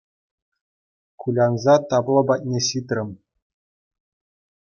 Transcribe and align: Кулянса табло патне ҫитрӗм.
Кулянса 1.23 1.75
табло 1.91 2.21
патне 2.33 2.63
ҫитрӗм. 2.69 3.11